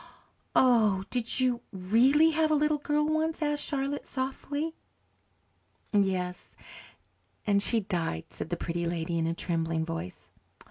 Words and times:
"Oh, 0.55 1.03
did 1.11 1.39
you 1.39 1.61
really 1.71 2.31
have 2.31 2.49
a 2.49 2.55
little 2.55 2.79
girl 2.79 3.05
once?" 3.05 3.39
asked 3.39 3.63
Charlotte 3.63 4.07
softly. 4.07 4.73
"Yes, 5.93 6.55
and 7.45 7.61
she 7.61 7.81
died," 7.81 8.23
said 8.31 8.49
the 8.49 8.57
Pretty 8.57 8.87
Lady 8.87 9.19
in 9.19 9.27
a 9.27 9.35
trembling 9.35 9.85
voice. 9.85 10.31